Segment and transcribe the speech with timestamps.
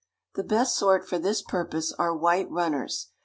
[0.33, 3.09] The best sort for this purpose are white runners.